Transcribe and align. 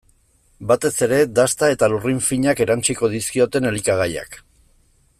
Batez 0.71 0.91
ere 1.07 1.19
dasta 1.41 1.69
eta 1.75 1.89
lurrin 1.93 2.21
finak 2.31 2.65
erantsiko 2.67 3.11
dizkioten 3.17 3.73
elikagaiak. 3.73 4.43